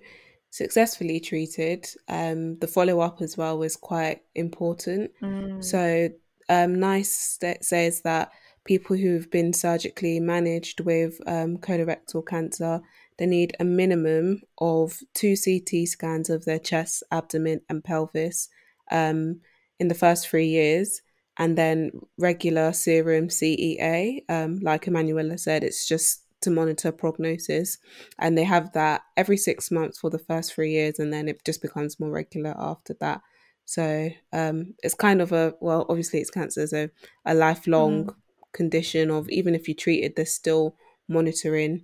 [0.50, 5.10] successfully treated, um, the follow up as well was quite important.
[5.22, 5.64] Mm.
[5.64, 6.10] So,
[6.48, 8.30] um, NICE says that
[8.64, 12.80] people who've been surgically managed with um, colorectal cancer
[13.18, 18.48] they need a minimum of two CT scans of their chest, abdomen, and pelvis
[18.90, 19.40] um,
[19.78, 21.02] in the first three years,
[21.38, 24.22] and then regular serum CEA.
[24.28, 27.78] Um, like Emanuela said, it's just to monitor prognosis,
[28.18, 31.44] and they have that every six months for the first three years, and then it
[31.44, 33.20] just becomes more regular after that.
[33.64, 36.88] So um, it's kind of a well, obviously it's cancer, so
[37.24, 38.14] a lifelong mm.
[38.52, 40.76] condition of even if you treat it, there's still
[41.08, 41.82] monitoring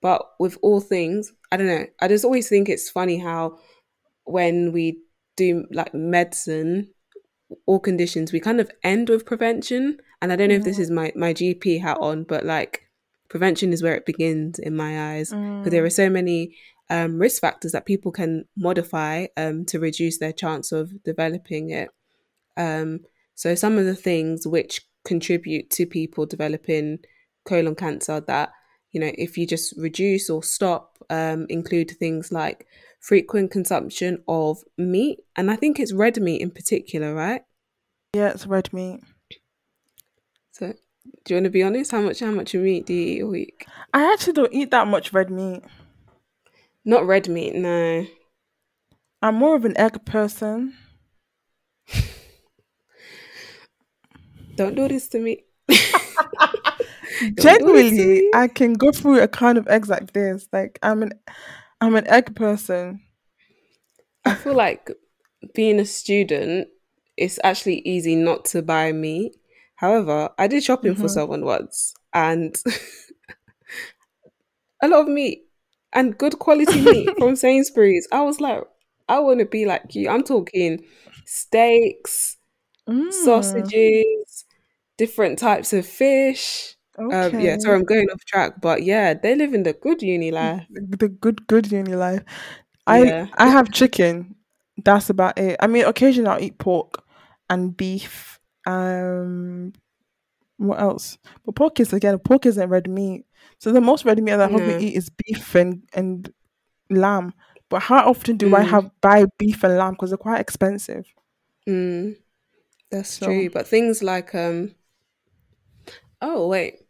[0.00, 1.86] but with all things, I don't know.
[2.00, 3.58] I just always think it's funny how
[4.24, 5.00] when we
[5.36, 6.90] do like medicine
[7.66, 9.98] or conditions, we kind of end with prevention.
[10.22, 10.58] And I don't know mm.
[10.58, 10.82] if this mm.
[10.82, 12.82] is my, my GP hat on, but like
[13.28, 15.30] prevention is where it begins in my eyes.
[15.30, 15.70] Because mm.
[15.70, 16.56] there are so many
[16.88, 21.88] um, risk factors that people can modify um, to reduce their chance of developing it.
[22.56, 23.00] Um,
[23.34, 26.98] so some of the things which contribute to people developing
[27.46, 28.50] colon cancer that
[28.92, 32.66] you know, if you just reduce or stop, um, include things like
[33.00, 37.42] frequent consumption of meat, and I think it's red meat in particular, right?
[38.14, 39.00] Yeah, it's red meat.
[40.52, 40.74] So,
[41.24, 41.92] do you want to be honest?
[41.92, 43.66] How much how much meat do you eat a week?
[43.94, 45.62] I actually don't eat that much red meat.
[46.84, 48.06] Not red meat, no.
[49.22, 50.74] I'm more of an egg person.
[54.56, 55.44] don't do this to me.
[57.40, 60.48] Genuinely, I can go through a kind of eggs like this.
[60.52, 61.12] Like I'm an
[61.80, 63.00] I'm an egg person.
[64.24, 64.90] I feel like
[65.54, 66.68] being a student,
[67.16, 69.36] it's actually easy not to buy meat.
[69.76, 71.02] However, I did shopping mm-hmm.
[71.02, 72.54] for someone once and
[74.82, 75.44] a lot of meat
[75.92, 78.08] and good quality meat from Sainsbury's.
[78.12, 78.62] I was like,
[79.08, 80.08] I want to be like you.
[80.08, 80.84] I'm talking
[81.24, 82.36] steaks,
[82.88, 83.12] mm.
[83.12, 84.44] sausages,
[84.98, 86.76] different types of fish.
[87.00, 87.36] Okay.
[87.36, 90.30] Um, yeah, sorry, I'm going off track, but yeah, they live in the good uni
[90.30, 90.66] life.
[90.70, 92.22] The good, good uni life.
[92.86, 93.26] I yeah.
[93.38, 94.34] I have chicken.
[94.84, 95.56] That's about it.
[95.60, 97.02] I mean, occasionally I'll eat pork
[97.48, 98.38] and beef.
[98.66, 99.72] Um,
[100.56, 101.18] what else?
[101.44, 103.24] But pork is again, pork isn't red meat.
[103.58, 106.32] So the most red meat that I probably eat is beef and and
[106.90, 107.32] lamb.
[107.68, 108.56] But how often do mm.
[108.56, 111.06] I have buy beef and lamb because they're quite expensive?
[111.68, 112.16] Mm.
[112.90, 113.26] That's so.
[113.26, 113.48] true.
[113.50, 114.74] But things like um.
[116.20, 116.80] Oh wait,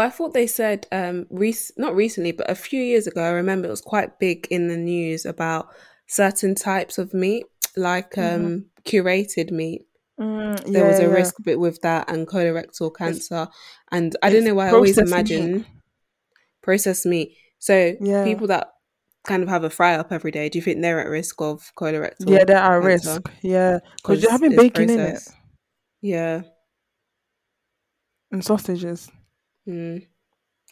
[0.00, 3.32] but I thought they said um rec- not recently, but a few years ago, I
[3.32, 5.68] remember it was quite big in the news about
[6.06, 7.44] certain types of meat,
[7.76, 8.60] like um mm-hmm.
[8.88, 9.82] curated meat.
[10.18, 11.08] Mm, yeah, there was a yeah.
[11.08, 13.42] risk bit with that and colorectal cancer.
[13.42, 13.56] It's,
[13.92, 15.66] and I don't know why I always imagine meat.
[16.62, 17.36] processed meat.
[17.58, 18.24] So yeah.
[18.24, 18.68] people that
[19.24, 21.70] kind of have a fry up every day, do you think they're at risk of
[21.76, 22.26] colorectal?
[22.26, 23.20] Yeah, they're at risk.
[23.42, 25.28] Yeah, because you're having bacon processed.
[25.28, 26.14] in it.
[26.16, 26.42] Yeah,
[28.32, 29.10] and sausages.
[29.70, 30.04] Mm,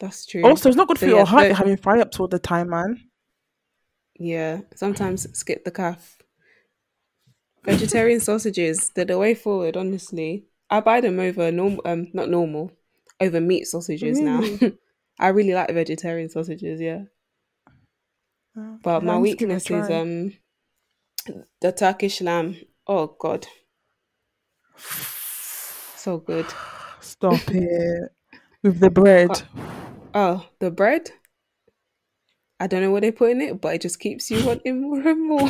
[0.01, 0.43] that's true.
[0.43, 3.09] Also, it's not good so for your heart having fry ups all the time, man.
[4.19, 6.17] Yeah, sometimes skip the calf.
[7.63, 10.45] Vegetarian sausages, they're the way forward, honestly.
[10.69, 12.71] I buy them over normal, um, not normal,
[13.21, 14.57] over meat sausages really?
[14.61, 14.71] now.
[15.19, 17.03] I really like vegetarian sausages, yeah.
[18.57, 20.33] Okay, but my weakness is um
[21.61, 22.57] the Turkish lamb.
[22.87, 23.47] Oh God,
[25.95, 26.47] so good.
[27.01, 28.11] Stop it
[28.63, 29.43] with the bread.
[30.13, 31.11] Oh, the bread.
[32.59, 35.07] I don't know what they put in it, but it just keeps you wanting more
[35.07, 35.49] and more.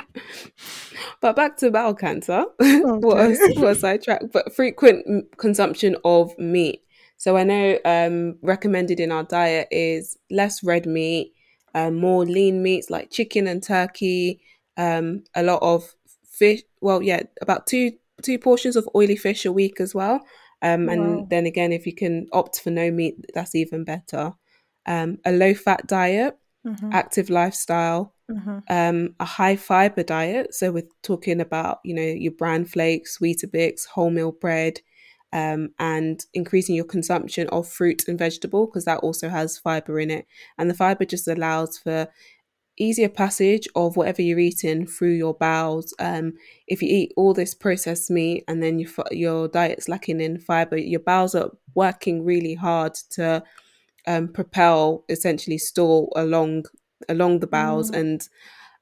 [1.20, 2.44] but back to bowel cancer.
[2.60, 2.80] Okay.
[2.82, 4.22] what, a, what a sidetrack.
[4.32, 6.82] But frequent consumption of meat.
[7.18, 11.34] So I know um, recommended in our diet is less red meat,
[11.74, 14.40] um, more lean meats like chicken and turkey,
[14.76, 16.62] um, a lot of fish.
[16.80, 20.24] Well, yeah, about two two portions of oily fish a week as well
[20.62, 20.92] Um, Wow.
[20.92, 24.34] and then again, if you can opt for no meat, that's even better.
[24.86, 26.94] Um, a low fat diet, Mhm.
[26.94, 28.62] active lifestyle, Mhm.
[28.68, 30.54] um, a high fiber diet.
[30.54, 34.80] So we're talking about, you know, your bran flakes, Weetabix, wholemeal bread,
[35.32, 40.10] um, and increasing your consumption of fruit and vegetable because that also has fiber in
[40.10, 40.26] it.
[40.58, 42.08] And the fiber just allows for
[42.78, 45.94] easier passage of whatever you're eating through your bowels.
[45.98, 46.34] Um,
[46.66, 50.76] if you eat all this processed meat and then your your diet's lacking in fiber,
[50.76, 53.42] your bowels are working really hard to
[54.06, 56.64] um, propel essentially stool along
[57.08, 57.98] along the bowels, Mm.
[58.00, 58.28] and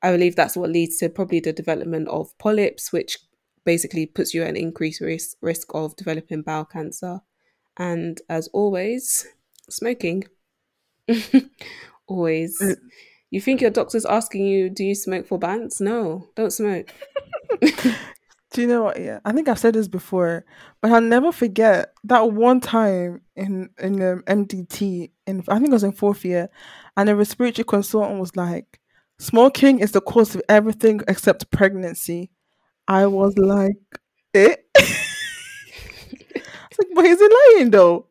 [0.03, 3.19] I believe that's what leads to probably the development of polyps, which
[3.65, 7.21] basically puts you at an increased risk risk of developing bowel cancer.
[7.77, 9.27] And as always,
[9.69, 10.25] smoking.
[12.07, 12.61] always.
[13.31, 15.81] You think your doctor's asking you, do you smoke for bands?
[15.81, 16.93] No, don't smoke.
[18.53, 19.01] Do you know what?
[19.01, 20.45] Yeah, I think I've said this before,
[20.83, 25.11] but I'll never forget that one time in in um, MDT.
[25.29, 26.49] In I think it was in fourth year,
[26.97, 28.81] and a respiratory consultant was like,
[29.21, 32.33] "Smoking is the cause of everything except pregnancy."
[32.89, 33.77] I was like,
[34.35, 34.57] "Eh."
[36.33, 37.29] It's like, but is he
[37.59, 38.07] lying though?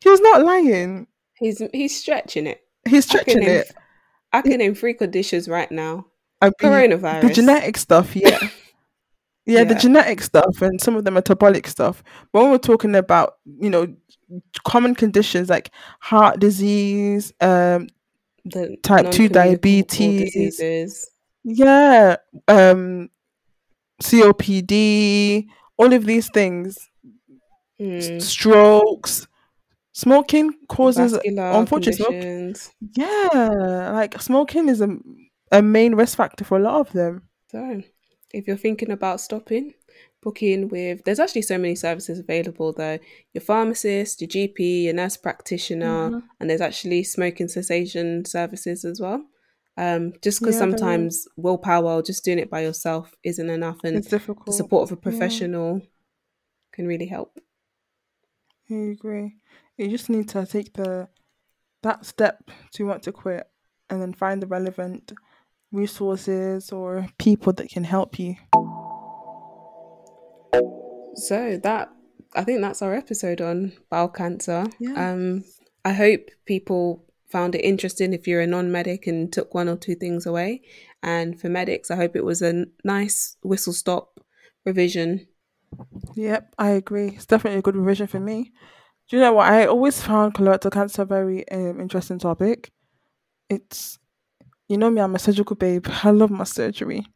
[0.00, 1.06] He was not lying.
[1.38, 2.62] He's he's stretching it.
[2.88, 3.72] He's stretching it.
[4.34, 6.06] I can name three conditions right now.
[6.42, 7.22] I mean, Coronavirus.
[7.22, 8.38] the genetic stuff, yeah.
[9.46, 12.02] Yeah, the genetic stuff and some of the metabolic stuff.
[12.32, 13.94] But when we're talking about, you know,
[14.64, 15.70] common conditions like
[16.00, 17.88] heart disease, um,
[18.44, 21.10] the type 2 diabetes, diseases.
[21.44, 22.16] yeah,
[22.48, 23.08] um,
[24.02, 25.46] COPD,
[25.78, 26.78] all of these things,
[27.80, 29.26] Mm, strokes,
[29.94, 32.26] smoking causes, vascular unfortunately, smoke,
[32.96, 34.90] yeah, like smoking is a,
[35.52, 37.28] a main risk factor for a lot of them.
[37.50, 37.82] So,
[38.32, 39.74] if you're thinking about stopping,
[40.22, 41.04] book in with.
[41.04, 42.98] There's actually so many services available though.
[43.32, 49.00] Your pharmacist, your GP, your nurse practitioner, hmm and there's actually smoking cessation services as
[49.00, 49.24] well.
[49.76, 53.96] Um, just because Yeah, sometimes willpower or just doing it by yourself isn't enough, and
[53.96, 54.20] It's the
[54.50, 55.00] support of a Yeah.
[55.00, 55.82] professional
[56.72, 57.38] can really help.
[58.70, 59.36] I agree.
[59.76, 61.08] You just need to take the
[61.82, 63.46] that step to want to quit
[63.90, 65.12] and then find the relevant
[65.72, 68.36] resources or people that can help you.
[71.16, 71.90] So that
[72.34, 74.66] I think that's our episode on bowel cancer.
[74.80, 75.12] Yeah.
[75.12, 75.44] Um,
[75.84, 79.94] I hope people found it interesting if you're a non-medic and took one or two
[79.94, 80.62] things away.
[81.02, 84.20] And for medics, I hope it was a nice whistle stop
[84.64, 85.26] revision.
[86.14, 87.08] Yep, I agree.
[87.08, 88.52] It's definitely a good revision for me.
[89.08, 89.52] Do you know what?
[89.52, 92.72] I always found colorectal cancer a very um, interesting topic.
[93.50, 93.98] It's,
[94.68, 95.86] you know me, I'm a surgical babe.
[96.04, 97.06] I love my surgery.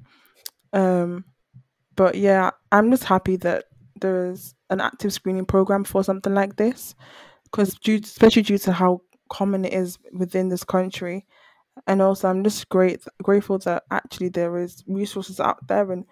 [0.72, 1.24] Um,
[1.96, 3.64] but yeah, I'm just happy that
[4.00, 6.94] there is an active screening program for something like this,
[7.44, 11.26] because especially due to how common it is within this country,
[11.86, 16.04] and also I'm just great grateful that actually there is resources out there and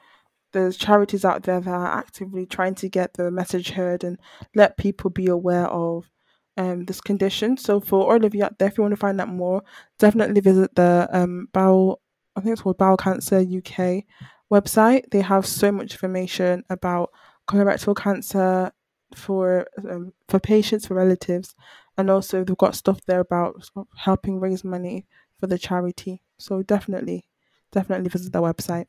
[0.57, 4.18] there's charities out there that are actively trying to get the message heard and
[4.54, 6.11] let people be aware of
[6.57, 7.59] um, this condition.
[7.59, 9.62] So for all of you out there, if you want to find out more,
[9.98, 12.00] definitely visit the um, bowel,
[12.34, 14.04] I think it's called Bowel Cancer UK
[14.50, 15.11] website.
[15.11, 17.11] They have so much information about
[17.46, 18.72] colorectal cancer
[19.14, 21.54] for um, for patients, for relatives,
[21.98, 23.62] and also they've got stuff there about
[23.98, 25.07] helping raise money
[25.38, 26.22] for the charity.
[26.38, 27.28] So definitely,
[27.72, 28.86] definitely visit their website.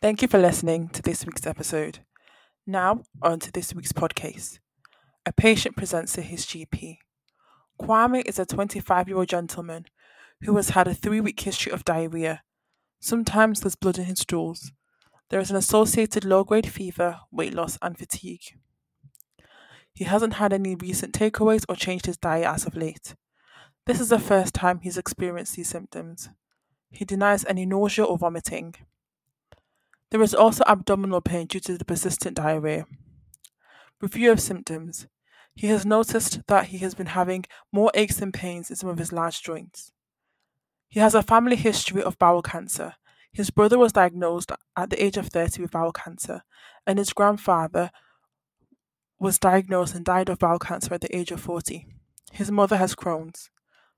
[0.00, 2.00] Thank you for listening to this week's episode.
[2.66, 4.58] Now, on to this week's podcast.
[5.26, 6.98] A patient presents to his GP.
[7.80, 9.86] Kwame is a 25 year old gentleman
[10.42, 12.42] who has had a three week history of diarrhea.
[13.00, 14.72] Sometimes there's blood in his stools.
[15.30, 18.58] There is an associated low grade fever, weight loss, and fatigue.
[19.94, 23.14] He hasn't had any recent takeaways or changed his diet as of late.
[23.86, 26.28] This is the first time he's experienced these symptoms.
[26.94, 28.76] He denies any nausea or vomiting.
[30.12, 32.86] There is also abdominal pain due to the persistent diarrhea.
[34.00, 35.08] Review of symptoms.
[35.56, 38.98] He has noticed that he has been having more aches and pains in some of
[38.98, 39.90] his large joints.
[40.88, 42.94] He has a family history of bowel cancer.
[43.32, 46.44] His brother was diagnosed at the age of 30 with bowel cancer,
[46.86, 47.90] and his grandfather
[49.18, 51.88] was diagnosed and died of bowel cancer at the age of 40.
[52.30, 53.50] His mother has Crohn's.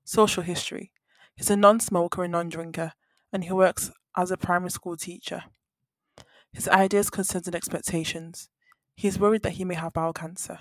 [0.03, 0.91] Social history.
[1.37, 2.93] He's a non smoker and non drinker,
[3.31, 5.43] and he works as a primary school teacher.
[6.51, 8.49] His ideas, concerns, and expectations.
[8.95, 10.59] He is worried that he may have bowel cancer.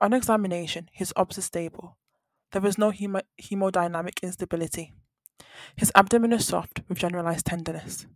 [0.00, 1.96] On examination, his obs is stable.
[2.50, 4.94] There is no hemo- hemodynamic instability.
[5.76, 8.06] His abdomen is soft with generalized tenderness.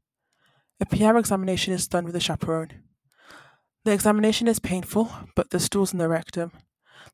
[0.80, 2.82] A PR examination is done with a chaperone.
[3.84, 6.50] The examination is painful, but there's stools in the rectum.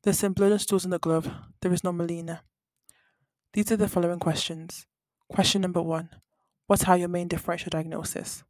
[0.03, 1.29] There's some blood and stools in the glove.
[1.61, 2.39] There is no melena.
[3.53, 4.85] These are the following questions.
[5.27, 6.09] Question number one
[6.67, 8.43] What are your main differential diagnosis?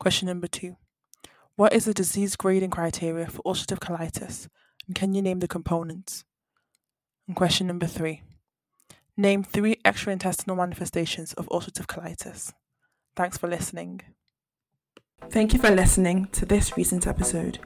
[0.00, 0.76] Question number two
[1.56, 4.48] What is the disease grading criteria for ulcerative colitis?
[4.86, 6.24] And can you name the components?
[7.26, 8.22] And question number three
[9.16, 12.52] Name three extraintestinal manifestations of ulcerative colitis.
[13.14, 14.00] Thanks for listening.
[15.30, 17.58] Thank you for listening to this recent episode.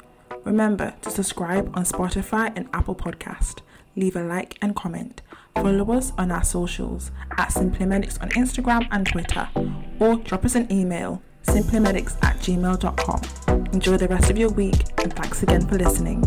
[0.44, 3.60] Remember to subscribe on Spotify and Apple Podcast.
[3.96, 5.22] Leave a like and comment.
[5.62, 9.48] Follow us on our socials at Simply Medics on Instagram and Twitter,
[9.98, 13.66] or drop us an email simplymedics at gmail.com.
[13.72, 16.24] Enjoy the rest of your week and thanks again for listening.